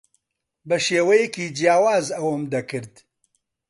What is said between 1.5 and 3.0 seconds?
جیاواز ئەوەم دەکرد.